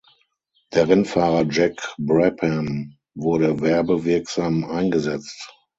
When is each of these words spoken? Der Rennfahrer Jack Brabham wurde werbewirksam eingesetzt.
Der 0.73 0.87
Rennfahrer 0.89 1.45
Jack 1.47 1.93
Brabham 1.99 2.97
wurde 3.13 3.59
werbewirksam 3.61 4.63
eingesetzt. 4.63 5.53